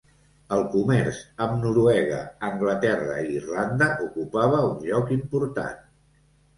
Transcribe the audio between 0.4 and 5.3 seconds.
El comerç amb Noruega, Anglaterra i Irlanda ocupava un lloc